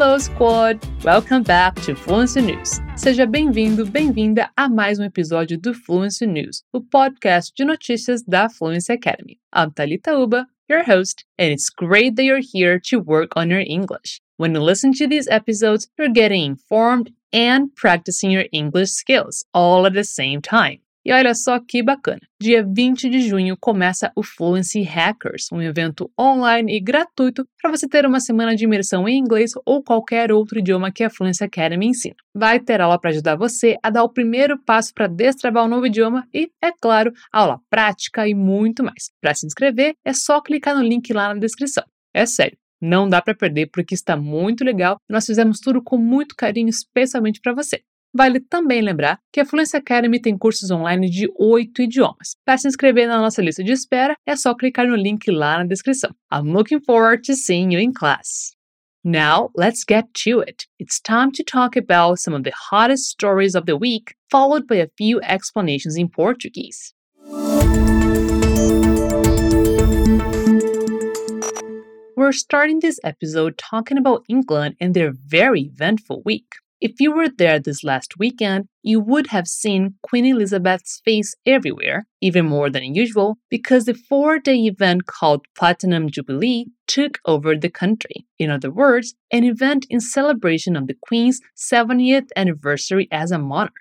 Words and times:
Hello, 0.00 0.16
squad! 0.16 0.80
Welcome 1.04 1.42
back 1.42 1.74
to 1.82 1.94
Fluency 1.94 2.40
News. 2.40 2.80
Seja 2.96 3.26
bem-vindo, 3.26 3.84
bem-vinda 3.84 4.48
a 4.56 4.66
mais 4.66 4.98
um 4.98 5.04
episódio 5.04 5.58
do 5.58 5.74
Fluency 5.74 6.26
News, 6.26 6.62
o 6.72 6.80
podcast 6.80 7.52
de 7.54 7.66
notícias 7.66 8.22
da 8.22 8.48
Fluency 8.48 8.94
Academy. 8.94 9.38
I'm 9.54 9.70
Talita 9.70 10.18
Uba, 10.18 10.46
your 10.70 10.84
host, 10.84 11.26
and 11.38 11.52
it's 11.52 11.68
great 11.68 12.16
that 12.16 12.24
you're 12.24 12.40
here 12.40 12.80
to 12.84 12.98
work 12.98 13.36
on 13.36 13.50
your 13.50 13.60
English. 13.60 14.22
When 14.38 14.54
you 14.54 14.62
listen 14.62 14.92
to 14.94 15.06
these 15.06 15.28
episodes, 15.28 15.86
you're 15.98 16.08
getting 16.08 16.46
informed 16.46 17.12
and 17.30 17.68
practicing 17.76 18.30
your 18.30 18.46
English 18.52 18.92
skills 18.92 19.44
all 19.52 19.84
at 19.84 19.92
the 19.92 20.04
same 20.04 20.40
time. 20.40 20.78
E 21.02 21.12
olha 21.12 21.34
só 21.34 21.58
que 21.58 21.82
bacana! 21.82 22.20
Dia 22.38 22.62
20 22.62 23.08
de 23.08 23.22
junho 23.22 23.56
começa 23.58 24.12
o 24.14 24.22
Fluency 24.22 24.82
Hackers, 24.82 25.46
um 25.50 25.62
evento 25.62 26.10
online 26.18 26.76
e 26.76 26.80
gratuito 26.80 27.46
para 27.60 27.70
você 27.70 27.88
ter 27.88 28.04
uma 28.04 28.20
semana 28.20 28.54
de 28.54 28.64
imersão 28.64 29.08
em 29.08 29.18
inglês 29.18 29.52
ou 29.64 29.82
qualquer 29.82 30.30
outro 30.30 30.58
idioma 30.58 30.92
que 30.92 31.02
a 31.02 31.08
Fluency 31.08 31.42
Academy 31.42 31.86
ensina. 31.86 32.14
Vai 32.34 32.60
ter 32.60 32.82
aula 32.82 33.00
para 33.00 33.10
ajudar 33.10 33.36
você 33.36 33.78
a 33.82 33.88
dar 33.88 34.04
o 34.04 34.12
primeiro 34.12 34.58
passo 34.62 34.92
para 34.92 35.06
destravar 35.06 35.64
um 35.64 35.68
novo 35.68 35.86
idioma 35.86 36.28
e, 36.34 36.50
é 36.62 36.70
claro, 36.70 37.12
aula 37.32 37.58
prática 37.70 38.28
e 38.28 38.34
muito 38.34 38.84
mais. 38.84 39.10
Para 39.22 39.32
se 39.32 39.46
inscrever, 39.46 39.94
é 40.04 40.12
só 40.12 40.40
clicar 40.42 40.76
no 40.76 40.82
link 40.82 41.10
lá 41.14 41.32
na 41.32 41.40
descrição. 41.40 41.84
É 42.12 42.26
sério, 42.26 42.58
não 42.80 43.08
dá 43.08 43.22
para 43.22 43.34
perder 43.34 43.70
porque 43.72 43.94
está 43.94 44.16
muito 44.16 44.64
legal 44.64 44.96
nós 45.08 45.26
fizemos 45.26 45.60
tudo 45.60 45.82
com 45.82 45.96
muito 45.98 46.34
carinho, 46.36 46.68
especialmente 46.68 47.40
para 47.40 47.54
você. 47.54 47.82
Vale 48.12 48.40
também 48.40 48.82
lembrar 48.82 49.20
que 49.32 49.40
a 49.40 49.44
Fluency 49.44 49.76
Academy 49.76 50.20
tem 50.20 50.36
cursos 50.36 50.70
online 50.70 51.08
de 51.08 51.28
oito 51.38 51.80
idiomas. 51.80 52.36
Para 52.44 52.58
se 52.58 52.66
inscrever 52.66 53.06
na 53.06 53.18
nossa 53.20 53.40
lista 53.40 53.62
de 53.62 53.70
espera, 53.70 54.16
é 54.26 54.34
só 54.34 54.52
clicar 54.54 54.86
no 54.88 54.96
link 54.96 55.30
lá 55.30 55.58
na 55.58 55.64
descrição. 55.64 56.10
I'm 56.32 56.52
looking 56.52 56.80
forward 56.80 57.22
to 57.22 57.34
seeing 57.34 57.72
you 57.72 57.78
in 57.78 57.92
class. 57.92 58.50
Now, 59.04 59.50
let's 59.56 59.84
get 59.88 60.08
to 60.24 60.40
it. 60.40 60.66
It's 60.78 61.00
time 61.00 61.30
to 61.32 61.44
talk 61.44 61.76
about 61.76 62.18
some 62.18 62.34
of 62.34 62.42
the 62.42 62.52
hottest 62.70 63.08
stories 63.08 63.54
of 63.54 63.64
the 63.64 63.76
week, 63.76 64.14
followed 64.28 64.66
by 64.66 64.76
a 64.76 64.88
few 64.98 65.20
explanations 65.22 65.96
in 65.96 66.08
Portuguese. 66.08 66.92
We're 72.16 72.32
starting 72.32 72.80
this 72.80 72.98
episode 73.02 73.56
talking 73.56 73.96
about 73.96 74.24
England 74.28 74.74
and 74.80 74.94
their 74.94 75.12
very 75.12 75.70
eventful 75.72 76.22
week. 76.24 76.56
If 76.80 76.92
you 76.98 77.12
were 77.12 77.28
there 77.28 77.58
this 77.58 77.84
last 77.84 78.18
weekend, 78.18 78.64
you 78.82 79.00
would 79.00 79.26
have 79.26 79.46
seen 79.46 79.96
Queen 80.02 80.24
Elizabeth's 80.24 81.02
face 81.04 81.34
everywhere, 81.44 82.06
even 82.22 82.46
more 82.46 82.70
than 82.70 82.94
usual, 82.94 83.36
because 83.50 83.84
the 83.84 83.92
four 83.92 84.38
day 84.38 84.56
event 84.60 85.04
called 85.04 85.44
Platinum 85.54 86.08
Jubilee 86.08 86.68
took 86.86 87.18
over 87.26 87.54
the 87.54 87.68
country. 87.68 88.24
In 88.38 88.50
other 88.50 88.70
words, 88.70 89.14
an 89.30 89.44
event 89.44 89.84
in 89.90 90.00
celebration 90.00 90.74
of 90.74 90.86
the 90.86 90.96
Queen's 91.02 91.42
70th 91.54 92.28
anniversary 92.34 93.08
as 93.12 93.30
a 93.30 93.38
monarch. 93.38 93.76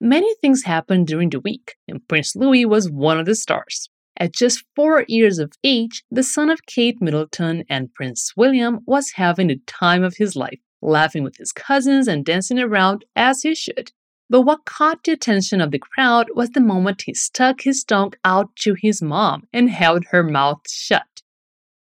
Many 0.00 0.34
things 0.40 0.64
happened 0.64 1.06
during 1.06 1.30
the 1.30 1.38
week, 1.38 1.76
and 1.86 2.06
Prince 2.08 2.34
Louis 2.34 2.66
was 2.66 2.90
one 2.90 3.20
of 3.20 3.26
the 3.26 3.36
stars. 3.36 3.88
At 4.16 4.34
just 4.34 4.64
four 4.74 5.04
years 5.06 5.38
of 5.38 5.52
age, 5.62 6.02
the 6.10 6.24
son 6.24 6.50
of 6.50 6.66
Kate 6.66 7.00
Middleton 7.00 7.62
and 7.68 7.94
Prince 7.94 8.32
William 8.36 8.80
was 8.84 9.12
having 9.14 9.46
the 9.46 9.60
time 9.68 10.02
of 10.02 10.16
his 10.16 10.34
life 10.34 10.58
laughing 10.82 11.22
with 11.22 11.36
his 11.36 11.52
cousins 11.52 12.08
and 12.08 12.24
dancing 12.24 12.58
around 12.58 13.04
as 13.16 13.42
he 13.42 13.54
should. 13.54 13.92
But 14.28 14.42
what 14.42 14.64
caught 14.64 15.04
the 15.04 15.12
attention 15.12 15.60
of 15.60 15.70
the 15.70 15.78
crowd 15.78 16.28
was 16.34 16.50
the 16.50 16.60
moment 16.60 17.02
he 17.02 17.14
stuck 17.14 17.62
his 17.62 17.84
tongue 17.84 18.14
out 18.24 18.54
to 18.56 18.74
his 18.74 19.02
mom 19.02 19.44
and 19.52 19.70
held 19.70 20.06
her 20.06 20.22
mouth 20.22 20.62
shut. 20.68 21.22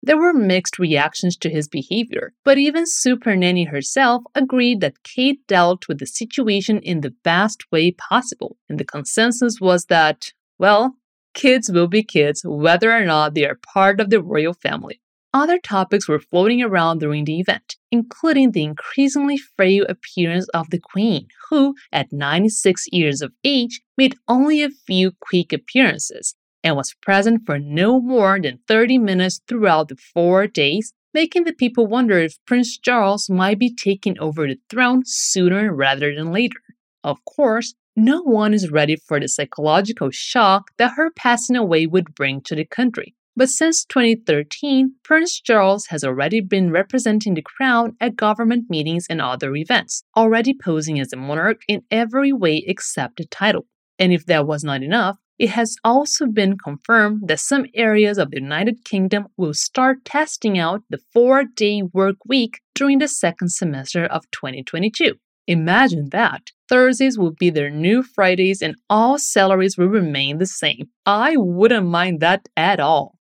There 0.02 0.18
were 0.18 0.34
mixed 0.34 0.80
reactions 0.80 1.36
to 1.38 1.50
his 1.50 1.68
behavior, 1.68 2.34
but 2.46 2.58
even 2.58 2.86
Super 2.88 3.36
Nanny 3.36 3.66
herself 3.66 4.24
agreed 4.34 4.80
that 4.82 5.04
Kate 5.04 5.46
dealt 5.46 5.88
with 5.88 6.00
the 6.00 6.08
situation 6.08 6.80
in 6.80 7.02
the 7.02 7.14
best 7.24 7.70
way 7.72 7.92
possible, 7.92 8.58
and 8.70 8.80
the 8.80 8.86
consensus 8.86 9.60
was 9.60 9.86
that, 9.86 10.32
well, 10.58 10.96
kids 11.34 11.70
will 11.70 11.88
be 11.88 12.02
kids 12.02 12.44
whether 12.46 12.92
or 12.92 13.04
not 13.04 13.34
they 13.34 13.46
are 13.46 13.60
part 13.74 14.00
of 14.00 14.10
the 14.10 14.22
royal 14.22 14.54
family. 14.54 15.02
Other 15.32 15.60
topics 15.60 16.08
were 16.08 16.20
floating 16.20 16.64
around 16.64 17.00
during 17.00 17.26
the 17.26 17.40
event, 17.40 17.76
including 17.92 18.52
the 18.52 18.64
increasingly 18.64 19.38
frail 19.38 19.86
appearance 19.88 20.48
of 20.56 20.72
the 20.72 20.80
Queen, 20.80 21.28
who, 21.50 21.76
at 21.92 22.12
96 22.12 22.88
years 22.92 23.22
of 23.22 23.32
age, 23.44 23.82
made 23.96 24.16
only 24.28 24.64
a 24.64 24.72
few 24.72 25.12
quick 25.20 25.54
appearances 25.54 26.34
and 26.64 26.76
was 26.76 26.96
present 27.02 27.46
for 27.46 27.60
no 27.60 28.02
more 28.02 28.40
than 28.42 28.60
30 28.68 28.98
minutes 28.98 29.40
throughout 29.48 29.90
the 29.90 29.96
four 29.96 30.48
days, 30.48 30.94
making 31.14 31.44
the 31.44 31.54
people 31.54 31.86
wonder 31.86 32.18
if 32.18 32.44
Prince 32.48 32.80
Charles 32.80 33.30
might 33.30 33.60
be 33.60 33.74
taking 33.74 34.18
over 34.18 34.48
the 34.48 34.58
throne 34.68 35.04
sooner 35.06 35.72
rather 35.72 36.14
than 36.14 36.32
later. 36.32 36.60
Of 37.04 37.24
course, 37.24 37.76
no 37.96 38.24
one 38.24 38.56
is 38.56 38.72
ready 38.72 38.96
for 38.96 39.20
the 39.20 39.28
psychological 39.28 40.10
shock 40.10 40.72
that 40.78 40.94
her 40.96 41.12
passing 41.12 41.56
away 41.56 41.86
would 41.86 42.16
bring 42.16 42.42
to 42.42 42.56
the 42.56 42.66
country. 42.66 43.16
But 43.40 43.48
since 43.48 43.86
2013, 43.86 44.96
Prince 45.02 45.40
Charles 45.40 45.86
has 45.86 46.04
already 46.04 46.42
been 46.42 46.72
representing 46.72 47.36
the 47.36 47.42
crown 47.42 47.96
at 48.02 48.18
government 48.18 48.66
meetings 48.70 49.06
and 49.10 49.22
other 49.22 49.56
events, 49.56 50.04
already 50.18 50.54
posing 50.54 51.00
as 51.00 51.14
a 51.14 51.16
monarch 51.16 51.62
in 51.70 51.84
every 51.90 52.34
way 52.34 52.62
except 52.68 53.16
the 53.16 53.24
title. 53.24 53.66
And 53.98 54.12
if 54.12 54.26
that 54.26 54.46
was 54.46 54.66
not 54.66 54.84
enough, 54.84 55.20
it 55.38 55.52
has 55.52 55.78
also 55.86 56.26
been 56.26 56.58
confirmed 56.58 57.30
that 57.30 57.40
some 57.40 57.66
areas 57.74 58.18
of 58.18 58.32
the 58.32 58.42
United 58.42 58.84
Kingdom 58.84 59.28
will 59.38 59.54
start 59.54 60.04
testing 60.04 60.60
out 60.60 60.84
the 60.90 61.00
four 61.14 61.46
day 61.46 61.82
work 61.82 62.18
week 62.26 62.60
during 62.76 63.00
the 63.00 63.08
second 63.08 63.54
semester 63.54 64.04
of 64.04 64.30
2022. 64.32 65.16
Imagine 65.48 66.10
that! 66.12 66.52
Thursdays 66.68 67.18
will 67.18 67.32
be 67.32 67.50
their 67.50 67.70
new 67.70 68.04
Fridays 68.04 68.62
and 68.62 68.76
all 68.90 69.18
salaries 69.18 69.78
will 69.78 69.88
remain 69.88 70.40
the 70.40 70.46
same. 70.46 70.90
I 71.06 71.38
wouldn't 71.38 71.88
mind 71.88 72.20
that 72.20 72.50
at 72.58 72.82
all. 72.82 73.16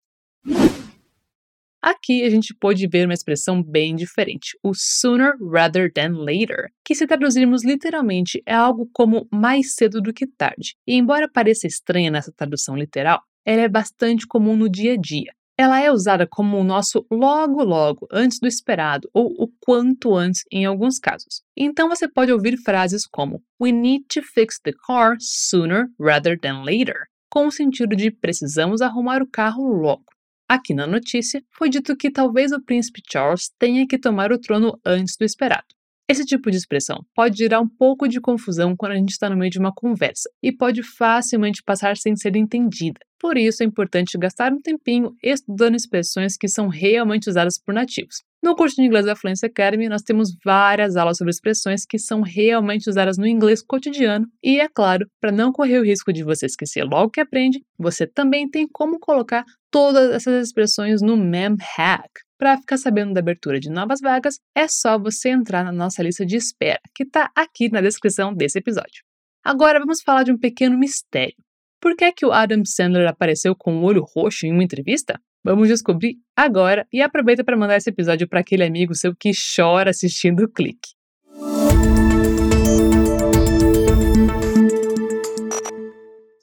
Aqui 1.81 2.23
a 2.23 2.29
gente 2.29 2.53
pode 2.53 2.85
ver 2.87 3.05
uma 3.05 3.13
expressão 3.13 3.63
bem 3.63 3.95
diferente, 3.95 4.57
o 4.61 4.73
sooner 4.73 5.33
rather 5.39 5.91
than 5.91 6.17
later, 6.17 6.69
que 6.83 6.93
se 6.93 7.07
traduzirmos 7.07 7.63
literalmente 7.63 8.41
é 8.45 8.53
algo 8.53 8.89
como 8.91 9.27
mais 9.31 9.73
cedo 9.75 10.01
do 10.01 10.13
que 10.13 10.27
tarde. 10.27 10.75
E 10.85 10.95
embora 10.95 11.29
pareça 11.31 11.65
estranha 11.65 12.11
nessa 12.11 12.31
tradução 12.35 12.75
literal, 12.75 13.21
ela 13.45 13.61
é 13.61 13.69
bastante 13.69 14.27
comum 14.27 14.57
no 14.57 14.69
dia 14.69 14.93
a 14.93 14.97
dia. 14.97 15.31
Ela 15.57 15.81
é 15.81 15.91
usada 15.91 16.27
como 16.29 16.57
o 16.57 16.63
nosso 16.63 17.05
logo 17.09 17.63
logo, 17.63 18.05
antes 18.11 18.37
do 18.39 18.47
esperado, 18.47 19.09
ou 19.13 19.33
o 19.39 19.47
quanto 19.59 20.13
antes 20.13 20.43
em 20.51 20.65
alguns 20.65 20.99
casos. 20.99 21.41
Então 21.55 21.87
você 21.87 22.07
pode 22.07 22.31
ouvir 22.33 22.57
frases 22.57 23.07
como 23.07 23.41
We 23.61 23.71
need 23.71 24.05
to 24.13 24.21
fix 24.21 24.59
the 24.63 24.73
car 24.85 25.15
sooner 25.19 25.87
rather 25.99 26.37
than 26.37 26.63
later, 26.63 27.07
com 27.29 27.47
o 27.47 27.51
sentido 27.51 27.95
de 27.95 28.11
precisamos 28.11 28.81
arrumar 28.81 29.21
o 29.21 29.27
carro 29.27 29.63
logo. 29.67 30.16
Aqui 30.49 30.73
na 30.73 30.87
notícia, 30.87 31.43
foi 31.51 31.69
dito 31.69 31.93
que 31.97 32.09
talvez 32.09 32.53
o 32.53 32.61
príncipe 32.61 33.01
Charles 33.11 33.51
tenha 33.59 33.85
que 33.85 33.97
tomar 33.97 34.31
o 34.31 34.39
trono 34.39 34.79
antes 34.85 35.17
do 35.17 35.25
esperado. 35.25 35.65
Esse 36.09 36.23
tipo 36.23 36.49
de 36.49 36.55
expressão 36.55 37.05
pode 37.13 37.37
gerar 37.37 37.59
um 37.59 37.67
pouco 37.67 38.07
de 38.07 38.21
confusão 38.21 38.73
quando 38.73 38.93
a 38.93 38.95
gente 38.95 39.09
está 39.09 39.29
no 39.29 39.35
meio 39.35 39.51
de 39.51 39.59
uma 39.59 39.73
conversa 39.73 40.29
e 40.41 40.53
pode 40.53 40.81
facilmente 40.81 41.61
passar 41.61 41.97
sem 41.97 42.15
ser 42.15 42.37
entendida. 42.37 43.01
Por 43.19 43.37
isso 43.37 43.61
é 43.61 43.65
importante 43.65 44.17
gastar 44.17 44.53
um 44.53 44.61
tempinho 44.61 45.13
estudando 45.21 45.75
expressões 45.75 46.37
que 46.37 46.47
são 46.47 46.69
realmente 46.69 47.29
usadas 47.29 47.57
por 47.57 47.73
nativos. 47.73 48.23
No 48.41 48.55
curso 48.55 48.75
de 48.75 48.83
inglês 48.83 49.05
da 49.05 49.15
Fluency 49.15 49.47
Academy, 49.47 49.89
nós 49.89 50.03
temos 50.03 50.35
várias 50.45 50.95
aulas 50.95 51.17
sobre 51.17 51.31
expressões 51.31 51.85
que 51.85 51.97
são 51.97 52.21
realmente 52.21 52.89
usadas 52.89 53.17
no 53.17 53.25
inglês 53.25 53.63
cotidiano, 53.63 54.27
e 54.43 54.59
é 54.59 54.69
claro, 54.69 55.07
para 55.19 55.31
não 55.31 55.51
correr 55.51 55.79
o 55.79 55.83
risco 55.83 56.13
de 56.13 56.23
você 56.23 56.45
esquecer 56.45 56.83
logo 56.83 57.11
que 57.11 57.19
aprende, 57.19 57.63
você 57.77 58.05
também 58.05 58.47
tem 58.49 58.67
como 58.71 58.99
colocar 58.99 59.43
todas 59.71 60.11
essas 60.11 60.47
expressões 60.47 61.01
no 61.01 61.17
Mem 61.17 61.55
Hack. 61.77 62.09
Para 62.37 62.57
ficar 62.57 62.77
sabendo 62.77 63.13
da 63.13 63.19
abertura 63.19 63.59
de 63.59 63.69
novas 63.69 63.99
vagas, 63.99 64.39
é 64.55 64.67
só 64.67 64.99
você 64.99 65.29
entrar 65.29 65.63
na 65.63 65.71
nossa 65.71 66.03
lista 66.03 66.23
de 66.23 66.35
espera, 66.35 66.79
que 66.93 67.03
está 67.03 67.31
aqui 67.35 67.69
na 67.71 67.81
descrição 67.81 68.31
desse 68.31 68.59
episódio. 68.59 69.03
Agora 69.43 69.79
vamos 69.79 70.01
falar 70.01 70.23
de 70.23 70.31
um 70.31 70.37
pequeno 70.37 70.77
mistério. 70.77 71.35
Por 71.81 71.95
que, 71.95 72.05
é 72.05 72.11
que 72.11 72.25
o 72.25 72.31
Adam 72.31 72.63
Sandler 72.65 73.07
apareceu 73.07 73.55
com 73.55 73.77
o 73.77 73.83
olho 73.83 74.03
roxo 74.15 74.45
em 74.45 74.51
uma 74.51 74.63
entrevista? 74.63 75.19
Vamos 75.47 75.69
descobrir 75.69 76.17
agora 76.35 76.85
e 76.91 77.01
aproveita 77.01 77.41
para 77.41 77.55
mandar 77.55 77.77
esse 77.77 77.89
episódio 77.89 78.27
para 78.27 78.41
aquele 78.41 78.65
amigo 78.65 78.93
seu 78.93 79.15
que 79.15 79.31
chora 79.31 79.91
assistindo 79.91 80.41
o 80.41 80.49
clique. 80.49 80.89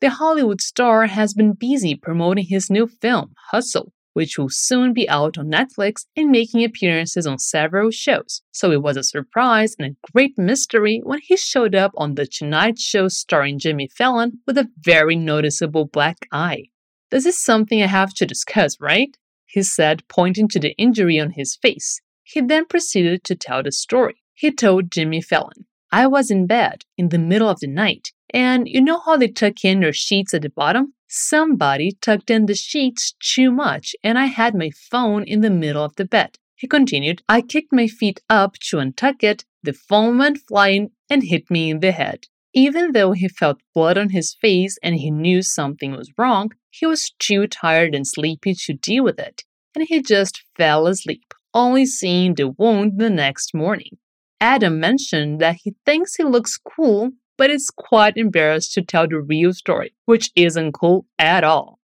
The 0.00 0.08
Hollywood 0.08 0.62
star 0.62 1.06
has 1.06 1.34
been 1.34 1.52
busy 1.52 1.94
promoting 1.94 2.46
his 2.48 2.70
new 2.70 2.86
film, 2.86 3.32
Hustle, 3.52 3.92
which 4.14 4.38
will 4.38 4.48
soon 4.48 4.94
be 4.94 5.06
out 5.06 5.38
on 5.38 5.50
Netflix 5.50 6.06
and 6.16 6.30
making 6.30 6.64
appearances 6.64 7.26
on 7.26 7.38
several 7.38 7.90
shows. 7.90 8.40
So 8.52 8.72
it 8.72 8.80
was 8.80 8.96
a 8.96 9.02
surprise 9.02 9.76
and 9.78 9.86
a 9.86 10.12
great 10.12 10.38
mystery 10.38 11.02
when 11.04 11.20
he 11.22 11.36
showed 11.36 11.74
up 11.74 11.92
on 11.98 12.14
The 12.14 12.26
Tonight 12.26 12.78
Show 12.78 13.08
starring 13.08 13.58
Jimmy 13.58 13.86
Fallon 13.86 14.40
with 14.46 14.56
a 14.56 14.70
very 14.80 15.14
noticeable 15.14 15.84
black 15.84 16.26
eye. 16.32 16.70
This 17.10 17.26
is 17.26 17.38
something 17.38 17.82
I 17.82 17.86
have 17.86 18.14
to 18.14 18.26
discuss, 18.26 18.80
right? 18.80 19.16
He 19.46 19.62
said, 19.62 20.02
pointing 20.08 20.48
to 20.48 20.58
the 20.58 20.74
injury 20.76 21.20
on 21.20 21.30
his 21.30 21.56
face. 21.56 22.00
He 22.22 22.40
then 22.40 22.64
proceeded 22.66 23.22
to 23.24 23.36
tell 23.36 23.62
the 23.62 23.72
story. 23.72 24.16
He 24.32 24.50
told 24.50 24.90
Jimmy 24.90 25.20
Fallon, 25.20 25.66
I 25.92 26.06
was 26.08 26.30
in 26.30 26.46
bed 26.46 26.84
in 26.98 27.10
the 27.10 27.18
middle 27.18 27.48
of 27.48 27.60
the 27.60 27.68
night, 27.68 28.12
and 28.32 28.66
you 28.66 28.80
know 28.80 28.98
how 28.98 29.16
they 29.16 29.28
tuck 29.28 29.64
in 29.64 29.80
their 29.80 29.92
sheets 29.92 30.34
at 30.34 30.42
the 30.42 30.50
bottom? 30.50 30.94
Somebody 31.06 31.92
tucked 32.00 32.30
in 32.30 32.46
the 32.46 32.54
sheets 32.56 33.14
too 33.20 33.52
much, 33.52 33.94
and 34.02 34.18
I 34.18 34.26
had 34.26 34.56
my 34.56 34.70
phone 34.70 35.22
in 35.22 35.40
the 35.40 35.50
middle 35.50 35.84
of 35.84 35.94
the 35.94 36.04
bed. 36.04 36.38
He 36.56 36.66
continued, 36.66 37.22
I 37.28 37.42
kicked 37.42 37.72
my 37.72 37.86
feet 37.86 38.22
up 38.28 38.54
to 38.70 38.78
untuck 38.78 39.22
it, 39.22 39.44
the 39.62 39.72
phone 39.72 40.18
went 40.18 40.38
flying 40.38 40.90
and 41.08 41.22
hit 41.22 41.50
me 41.50 41.70
in 41.70 41.80
the 41.80 41.92
head. 41.92 42.26
Even 42.56 42.92
though 42.92 43.12
he 43.12 43.26
felt 43.26 43.60
blood 43.74 43.98
on 43.98 44.10
his 44.10 44.32
face 44.32 44.78
and 44.80 44.94
he 44.94 45.10
knew 45.10 45.42
something 45.42 45.90
was 45.90 46.12
wrong, 46.16 46.52
he 46.70 46.86
was 46.86 47.12
too 47.18 47.48
tired 47.48 47.96
and 47.96 48.06
sleepy 48.06 48.54
to 48.54 48.72
deal 48.72 49.02
with 49.02 49.18
it, 49.18 49.42
and 49.74 49.84
he 49.88 50.00
just 50.00 50.44
fell 50.56 50.86
asleep, 50.86 51.34
only 51.52 51.84
seeing 51.84 52.34
the 52.34 52.48
wound 52.48 52.98
the 52.98 53.10
next 53.10 53.54
morning. 53.54 53.98
Adam 54.40 54.78
mentioned 54.78 55.40
that 55.40 55.56
he 55.64 55.74
thinks 55.84 56.14
he 56.14 56.22
looks 56.22 56.56
cool, 56.56 57.10
but 57.36 57.50
is 57.50 57.70
quite 57.70 58.16
embarrassed 58.16 58.72
to 58.74 58.82
tell 58.82 59.08
the 59.08 59.20
real 59.20 59.52
story, 59.52 59.92
which 60.04 60.30
isn't 60.36 60.72
cool 60.72 61.06
at 61.18 61.42
all. 61.42 61.80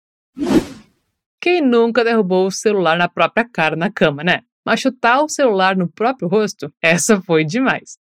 Quem 1.42 1.62
nunca 1.62 2.04
derrubou 2.04 2.48
o 2.48 2.51
celular 2.51 2.98
na 2.98 3.07
própria 3.07 3.45
cara 3.45 3.75
na 3.75 3.89
cama, 3.89 4.24
né? 4.24 4.42
Mas 4.63 4.81
chutar 4.81 5.24
o 5.24 5.30
celular 5.30 5.75
no 5.75 5.88
próprio 5.88 6.27
rosto, 6.27 6.71
essa 6.80 7.19
foi 7.21 7.44
demais. 7.44 7.98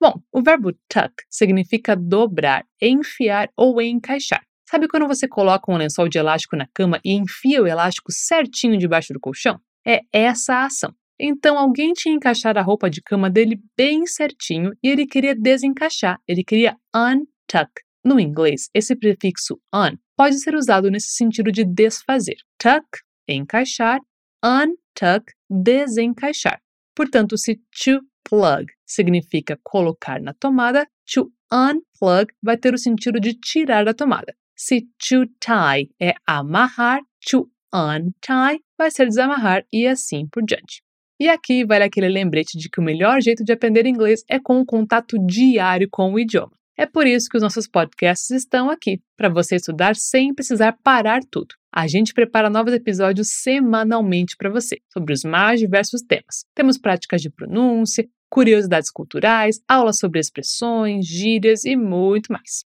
Bom, 0.00 0.20
o 0.30 0.42
verbo 0.42 0.72
tuck 0.88 1.14
significa 1.30 1.96
dobrar, 1.96 2.64
enfiar 2.80 3.48
ou 3.56 3.80
encaixar. 3.80 4.42
Sabe 4.68 4.88
quando 4.88 5.06
você 5.06 5.26
coloca 5.26 5.72
um 5.72 5.76
lençol 5.76 6.08
de 6.08 6.18
elástico 6.18 6.56
na 6.56 6.66
cama 6.74 7.00
e 7.04 7.12
enfia 7.12 7.62
o 7.62 7.66
elástico 7.66 8.12
certinho 8.12 8.76
debaixo 8.76 9.12
do 9.12 9.20
colchão? 9.20 9.58
É 9.86 10.00
essa 10.12 10.54
a 10.54 10.66
ação. 10.66 10.92
Então 11.18 11.58
alguém 11.58 11.92
tinha 11.94 12.14
encaixado 12.14 12.58
a 12.58 12.62
roupa 12.62 12.90
de 12.90 13.00
cama 13.00 13.30
dele 13.30 13.58
bem 13.76 14.06
certinho 14.06 14.72
e 14.82 14.88
ele 14.88 15.06
queria 15.06 15.34
desencaixar, 15.34 16.18
ele 16.28 16.44
queria 16.44 16.76
untuck. 16.94 17.70
No 18.04 18.20
inglês, 18.20 18.68
esse 18.74 18.94
prefixo 18.94 19.58
un 19.74 19.96
pode 20.16 20.38
ser 20.40 20.54
usado 20.54 20.90
nesse 20.90 21.12
sentido 21.12 21.50
de 21.50 21.64
desfazer. 21.64 22.36
Tuck, 22.58 22.86
encaixar, 23.26 24.00
untuck, 24.44 25.32
desencaixar. 25.48 26.60
Portanto, 26.94 27.38
se 27.38 27.56
to 27.82 28.00
plug 28.28 28.75
significa 28.86 29.58
colocar 29.62 30.20
na 30.20 30.32
tomada, 30.32 30.86
to 31.12 31.30
unplug 31.52 32.32
vai 32.42 32.56
ter 32.56 32.72
o 32.72 32.78
sentido 32.78 33.20
de 33.20 33.34
tirar 33.34 33.84
da 33.84 33.92
tomada. 33.92 34.34
Se 34.56 34.82
to 34.98 35.26
tie 35.40 35.90
é 36.00 36.14
amarrar, 36.26 37.00
to 37.28 37.50
untie 37.74 38.60
vai 38.78 38.90
ser 38.90 39.06
desamarrar 39.06 39.64
e 39.72 39.86
assim 39.86 40.26
por 40.30 40.42
diante. 40.42 40.82
E 41.18 41.28
aqui 41.28 41.64
vale 41.64 41.84
aquele 41.84 42.08
lembrete 42.08 42.58
de 42.58 42.68
que 42.68 42.80
o 42.80 42.84
melhor 42.84 43.20
jeito 43.22 43.42
de 43.42 43.52
aprender 43.52 43.86
inglês 43.86 44.22
é 44.28 44.38
com 44.38 44.60
o 44.60 44.66
contato 44.66 45.16
diário 45.26 45.88
com 45.90 46.12
o 46.12 46.18
idioma. 46.18 46.52
É 46.78 46.84
por 46.84 47.06
isso 47.06 47.28
que 47.30 47.38
os 47.38 47.42
nossos 47.42 47.66
podcasts 47.66 48.30
estão 48.30 48.68
aqui, 48.68 49.00
para 49.16 49.30
você 49.30 49.56
estudar 49.56 49.96
sem 49.96 50.34
precisar 50.34 50.76
parar 50.84 51.22
tudo. 51.30 51.54
A 51.72 51.86
gente 51.86 52.12
prepara 52.12 52.50
novos 52.50 52.74
episódios 52.74 53.28
semanalmente 53.30 54.36
para 54.36 54.50
você, 54.50 54.76
sobre 54.92 55.14
os 55.14 55.24
mais 55.24 55.58
diversos 55.58 56.02
temas. 56.02 56.44
Temos 56.54 56.76
práticas 56.76 57.22
de 57.22 57.30
pronúncia, 57.30 58.06
curiosidades 58.30 58.90
culturais, 58.90 59.60
aulas 59.68 59.98
sobre 59.98 60.20
expressões, 60.20 61.06
gírias 61.06 61.64
e 61.64 61.76
muito 61.76 62.32
mais. 62.32 62.64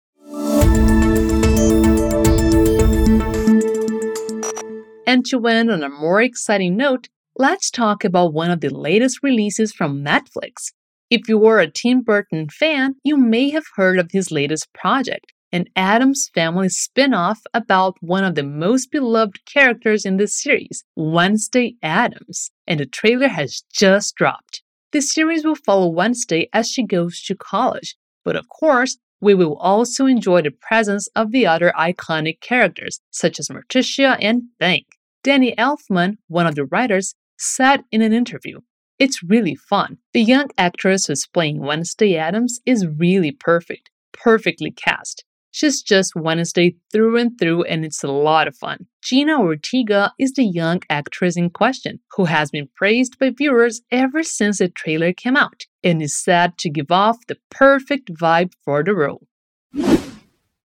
And 5.06 5.24
to 5.26 5.46
end 5.48 5.70
on 5.70 5.84
a 5.84 5.90
more 5.90 6.22
exciting 6.22 6.76
note, 6.76 7.10
let's 7.38 7.70
talk 7.70 8.04
about 8.04 8.34
one 8.34 8.50
of 8.50 8.62
the 8.62 8.70
latest 8.70 9.20
releases 9.22 9.72
from 9.72 10.04
Netflix. 10.04 10.72
If 11.10 11.30
you 11.30 11.38
were 11.38 11.60
a 11.60 11.70
Tim 11.70 12.02
Burton 12.02 12.50
fan, 12.50 12.96
you 13.04 13.18
may 13.18 13.52
have 13.52 13.66
heard 13.76 14.00
of 14.00 14.10
his 14.12 14.32
latest 14.32 14.74
project, 14.74 15.32
an 15.52 15.66
Adams 15.76 16.32
Family 16.34 16.70
spin 16.70 17.14
off 17.14 17.42
about 17.54 17.98
one 18.02 18.24
of 18.24 18.34
the 18.34 18.42
most 18.42 18.90
beloved 18.92 19.46
characters 19.46 20.06
in 20.06 20.18
the 20.18 20.28
series, 20.28 20.84
Wednesday 20.96 21.76
Adams, 21.84 22.50
and 22.66 22.80
the 22.80 22.88
trailer 22.88 23.28
has 23.28 23.62
just 23.72 24.16
dropped. 24.16 24.63
The 24.94 25.02
series 25.02 25.44
will 25.44 25.56
follow 25.56 25.88
Wednesday 25.88 26.50
as 26.54 26.70
she 26.70 26.84
goes 26.84 27.20
to 27.24 27.34
college, 27.34 27.96
but 28.24 28.36
of 28.36 28.48
course, 28.48 29.00
we 29.20 29.34
will 29.34 29.58
also 29.58 30.06
enjoy 30.06 30.44
the 30.44 30.52
presence 30.52 31.08
of 31.16 31.32
the 31.32 31.48
other 31.48 31.74
iconic 31.76 32.42
characters, 32.42 33.00
such 33.10 33.40
as 33.40 33.50
Morticia 33.50 34.20
and 34.22 34.44
Bank. 34.60 34.86
Danny 35.24 35.56
Elfman, 35.58 36.18
one 36.28 36.46
of 36.46 36.54
the 36.54 36.66
writers, 36.66 37.16
said 37.40 37.86
in 37.92 38.04
an 38.04 38.14
interview, 38.14 38.60
It's 39.00 39.24
really 39.24 39.56
fun. 39.56 39.98
The 40.14 40.22
young 40.22 40.50
actress 40.60 41.08
who's 41.08 41.26
playing 41.26 41.62
Wednesday 41.62 42.16
Adams 42.16 42.60
is 42.64 42.86
really 42.86 43.32
perfect, 43.32 43.90
perfectly 44.12 44.70
cast. 44.70 45.26
She's 45.56 45.84
just 45.84 46.16
Wednesday 46.16 46.78
through 46.92 47.16
and 47.18 47.38
through, 47.38 47.66
and 47.66 47.86
it's 47.86 48.04
a 48.04 48.08
lot 48.08 48.48
of 48.48 48.58
fun. 48.58 48.88
Gina 49.04 49.40
Ortega 49.40 50.12
is 50.18 50.34
the 50.34 50.44
young 50.44 50.82
actress 50.90 51.38
in 51.38 51.52
question, 51.52 52.00
who 52.18 52.26
has 52.26 52.50
been 52.50 52.68
praised 52.76 53.20
by 53.20 53.30
viewers 53.30 53.82
ever 53.92 54.24
since 54.24 54.58
the 54.58 54.68
trailer 54.68 55.14
came 55.14 55.38
out, 55.38 55.68
and 55.84 56.02
is 56.02 56.18
said 56.18 56.58
to 56.58 56.72
give 56.72 56.92
off 56.92 57.18
the 57.28 57.38
perfect 57.52 58.10
vibe 58.20 58.52
for 58.66 58.84
the 58.84 58.96
role. 58.96 59.28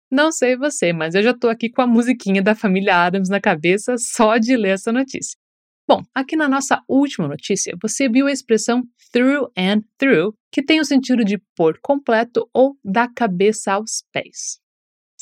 Não 0.10 0.32
sei 0.32 0.56
você, 0.56 0.94
mas 0.94 1.16
eu 1.16 1.22
já 1.22 1.34
tô 1.34 1.50
aqui 1.50 1.70
com 1.70 1.82
a 1.82 1.88
musiquinha 1.88 2.42
da 2.42 2.56
família 2.56 2.96
Adams 2.96 3.28
na 3.28 3.42
cabeça 3.42 3.98
só 3.98 4.38
de 4.38 4.56
ler 4.56 4.76
essa 4.76 4.94
notícia. 4.94 5.38
Bom, 5.86 6.02
aqui 6.16 6.38
na 6.38 6.48
nossa 6.48 6.82
última 6.88 7.28
notícia, 7.28 7.76
você 7.82 8.08
viu 8.08 8.28
a 8.28 8.32
expressão 8.32 8.84
through 9.12 9.52
and 9.58 9.82
through, 9.98 10.34
que 10.50 10.64
tem 10.64 10.80
o 10.80 10.86
sentido 10.86 11.26
de 11.26 11.38
por 11.58 11.78
completo 11.82 12.50
ou 12.54 12.78
da 12.86 13.10
cabeça 13.14 13.74
aos 13.74 14.02
pés. 14.14 14.66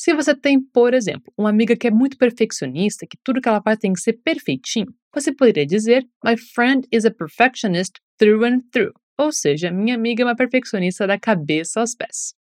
Se 0.06 0.14
você 0.14 0.36
tem, 0.36 0.62
por 0.62 0.94
exemplo, 0.94 1.34
uma 1.36 1.50
amiga 1.50 1.76
que 1.76 1.88
é 1.88 1.90
muito 1.90 2.16
perfeccionista, 2.16 3.08
que 3.10 3.18
tudo 3.24 3.42
que 3.42 3.50
ela 3.50 3.60
faz 3.60 3.80
tem 3.80 3.92
que 3.92 4.00
ser 4.00 4.14
perfeitinho, 4.14 4.94
você 5.12 5.34
poderia 5.34 5.66
dizer 5.66 6.06
My 6.24 6.38
friend 6.38 6.88
is 6.92 7.06
a 7.06 7.12
perfectionist 7.12 7.94
through 8.20 8.46
and 8.46 8.60
through, 8.72 8.94
ou 9.18 9.32
seja, 9.32 9.72
minha 9.72 9.96
amiga 9.96 10.22
é 10.22 10.26
uma 10.28 10.36
perfeccionista 10.36 11.08
da 11.08 11.20
cabeça 11.20 11.80
aos 11.80 11.96
pés. 11.96 12.36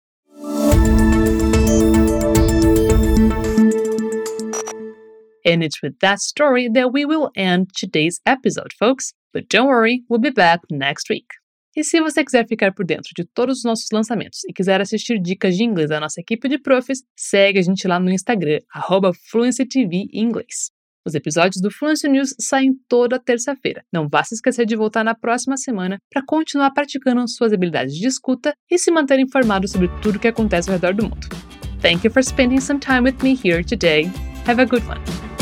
And 5.46 5.64
it's 5.64 5.82
with 5.82 5.94
that 6.00 6.20
story 6.20 6.70
that 6.70 6.90
we 6.92 7.06
will 7.06 7.30
end 7.34 7.68
today's 7.72 8.20
episode, 8.26 8.74
folks. 8.78 9.14
But 9.32 9.48
don't 9.48 9.68
worry, 9.68 10.04
we'll 10.10 10.20
be 10.20 10.30
back 10.30 10.60
next 10.70 11.08
week. 11.08 11.28
E 11.76 11.82
se 11.82 12.00
você 12.00 12.24
quiser 12.24 12.46
ficar 12.46 12.72
por 12.72 12.84
dentro 12.84 13.10
de 13.16 13.24
todos 13.24 13.58
os 13.58 13.64
nossos 13.64 13.88
lançamentos 13.92 14.44
e 14.48 14.52
quiser 14.52 14.80
assistir 14.80 15.20
dicas 15.20 15.56
de 15.56 15.64
inglês 15.64 15.90
da 15.90 15.98
nossa 15.98 16.20
equipe 16.20 16.48
de 16.48 16.58
profs, 16.58 17.02
segue 17.16 17.58
a 17.58 17.62
gente 17.62 17.86
lá 17.88 17.98
no 17.98 18.10
Instagram, 18.10 18.60
FluencyTV 19.30 20.08
inglês. 20.12 20.70
Os 21.06 21.14
episódios 21.14 21.60
do 21.60 21.70
Fluency 21.70 22.08
News 22.08 22.34
saem 22.40 22.74
toda 22.88 23.18
terça-feira. 23.18 23.84
Não 23.92 24.08
vá 24.08 24.24
se 24.24 24.34
esquecer 24.34 24.64
de 24.64 24.74
voltar 24.74 25.04
na 25.04 25.14
próxima 25.14 25.56
semana 25.56 25.98
para 26.10 26.24
continuar 26.24 26.70
praticando 26.70 27.28
suas 27.28 27.52
habilidades 27.52 27.94
de 27.94 28.06
escuta 28.06 28.54
e 28.70 28.78
se 28.78 28.90
manter 28.90 29.18
informado 29.18 29.68
sobre 29.68 29.88
tudo 30.00 30.16
o 30.16 30.18
que 30.18 30.28
acontece 30.28 30.70
ao 30.70 30.76
redor 30.76 30.94
do 30.94 31.02
mundo. 31.02 31.28
Thank 31.82 32.06
you 32.06 32.10
for 32.10 32.24
spending 32.24 32.60
some 32.60 32.80
time 32.80 33.02
with 33.02 33.22
me 33.22 33.34
here 33.34 33.62
today. 33.62 34.10
Have 34.46 34.62
a 34.62 34.64
good 34.64 34.86
one. 34.86 35.33